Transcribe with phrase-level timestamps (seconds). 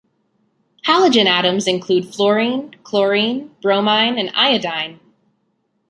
[0.87, 4.99] Halogen atoms include fluorine, chlorine, bromine, and iodine.